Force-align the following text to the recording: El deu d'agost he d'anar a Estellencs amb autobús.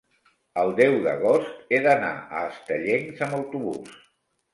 El 0.59 0.71
deu 0.77 0.95
d'agost 1.07 1.59
he 1.77 1.81
d'anar 1.87 2.09
a 2.39 2.41
Estellencs 2.53 3.21
amb 3.27 3.37
autobús. 3.41 3.93